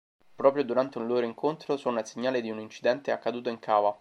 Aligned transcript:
Proprio 0.33 0.63
durante 0.65 0.97
un 0.97 1.05
loro 1.05 1.27
incontro 1.27 1.77
suona 1.77 1.99
il 1.99 2.07
segnale 2.07 2.41
di 2.41 2.49
un 2.49 2.59
incidente 2.59 3.11
accaduto 3.11 3.49
in 3.49 3.59
cava. 3.59 3.95